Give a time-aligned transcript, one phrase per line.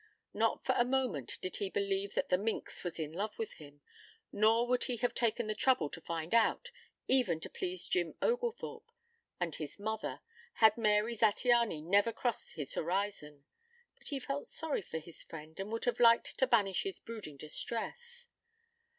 [0.33, 3.81] Not for a moment did he believe that the minx was in love with him,
[4.31, 6.71] nor would he have taken the trouble to find out,
[7.07, 8.89] even to please Jim Oglethorpe
[9.39, 10.21] and his mother,
[10.53, 13.45] had Mary Zattiany never crossed his horizon.
[13.95, 17.37] But he felt sorry for his friend and would have liked to banish his brooding
[17.37, 18.27] distress.